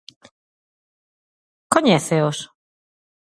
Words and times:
¿Coñéceos? 1.73 2.37